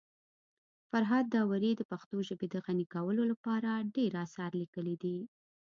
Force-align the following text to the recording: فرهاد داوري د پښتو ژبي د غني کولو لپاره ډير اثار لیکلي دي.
فرهاد 0.89 1.25
داوري 1.35 1.71
د 1.75 1.81
پښتو 1.91 2.17
ژبي 2.27 2.47
د 2.51 2.55
غني 2.65 2.85
کولو 2.93 3.23
لپاره 3.31 3.69
ډير 3.95 4.11
اثار 4.25 4.51
لیکلي 4.61 4.95
دي. 5.03 5.17